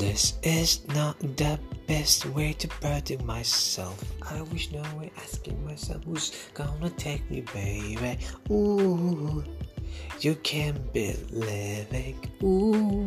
[0.00, 4.02] This is not the best way to protect myself.
[4.22, 8.16] I wish no way asking myself who's gonna take me, baby.
[8.50, 9.44] Ooh,
[10.20, 12.16] you can't be living.
[12.42, 12.99] Ooh.